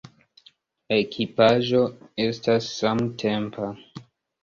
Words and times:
La 0.91 0.97
ekipaĵo 1.01 1.83
estas 2.27 2.73
samtempa. 2.81 3.73